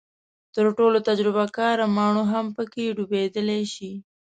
تر 0.55 0.65
ټولو 0.77 0.97
تجربه 1.09 1.43
کاره 1.57 1.85
ماڼو 1.97 2.23
هم 2.31 2.45
پکې 2.55 2.85
ډوبېدلی 2.97 3.61
شي. 3.73 3.91